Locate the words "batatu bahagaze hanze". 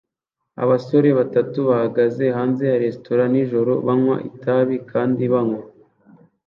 1.19-2.63